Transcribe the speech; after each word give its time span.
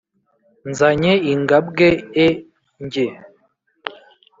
nzanye 0.69 1.13
ingabwe 1.33 1.87
e 2.25 2.27
njye, 2.83 3.05